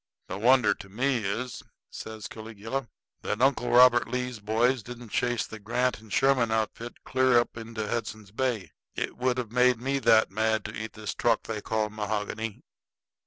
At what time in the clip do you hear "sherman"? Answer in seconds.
6.11-6.49